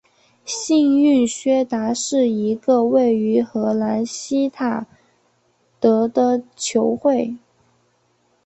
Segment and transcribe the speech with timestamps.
[0.47, 4.87] 幸运薛达是一个位于荷兰锡塔
[5.79, 7.37] 德的球会。